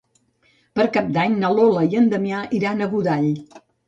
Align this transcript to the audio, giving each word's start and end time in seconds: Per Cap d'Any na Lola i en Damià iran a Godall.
Per 0.77 0.85
Cap 0.95 1.11
d'Any 1.17 1.35
na 1.43 1.51
Lola 1.59 1.83
i 1.89 1.99
en 1.99 2.07
Damià 2.13 2.39
iran 2.61 2.81
a 2.81 2.89
Godall. 2.95 3.29